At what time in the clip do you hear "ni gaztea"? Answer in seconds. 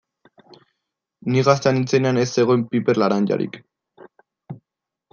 1.33-1.75